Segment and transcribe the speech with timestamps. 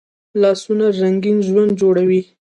[0.41, 2.21] لاسونه رنګین ژوند جوړوي